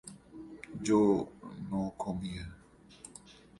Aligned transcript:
yo 0.85 1.01
no 1.69 1.81
comía 2.01 2.45